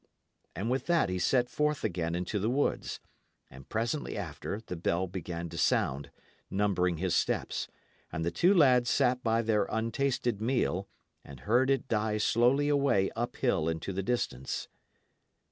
[0.55, 2.99] And with that he set forth again into the woods;
[3.51, 6.09] and presently after the bell began to sound,
[6.49, 7.67] numbering his steps,
[8.11, 10.87] and the two lads sat by their untasted meal,
[11.23, 14.67] and heard it die slowly away up hill into the distance.